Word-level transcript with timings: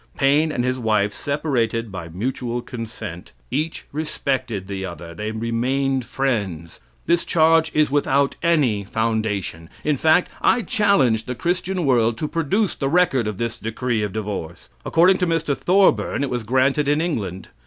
Paine 0.17 0.51
and 0.51 0.63
his 0.63 0.79
wife 0.79 1.13
separated 1.13 1.91
by 1.91 2.09
mutual 2.09 2.63
consent. 2.63 3.33
Each 3.51 3.85
respected 3.91 4.65
the 4.65 4.83
other. 4.83 5.13
They 5.13 5.31
remained 5.31 6.05
friends. 6.05 6.79
This 7.05 7.23
charge 7.23 7.69
is 7.75 7.91
without 7.91 8.35
any 8.41 8.83
foundation. 8.83 9.69
In 9.83 9.97
fact, 9.97 10.31
I 10.41 10.63
challenge 10.63 11.25
the 11.25 11.35
Christian 11.35 11.85
world 11.85 12.17
to 12.17 12.27
produce 12.27 12.73
the 12.73 12.89
record 12.89 13.27
of 13.27 13.37
this 13.37 13.59
decree 13.59 14.01
of 14.01 14.11
divorce. 14.11 14.69
According 14.83 15.19
to 15.19 15.27
Mr. 15.27 15.55
Thorburn, 15.55 16.23
it 16.23 16.31
was 16.31 16.43
granted 16.43 16.87
in 16.87 16.99
England. 16.99 17.49